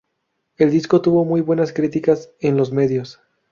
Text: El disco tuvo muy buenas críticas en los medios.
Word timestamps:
El 0.57 0.71
disco 0.71 0.99
tuvo 0.99 1.25
muy 1.25 1.41
buenas 1.41 1.73
críticas 1.73 2.31
en 2.39 2.57
los 2.57 2.71
medios. 2.71 3.21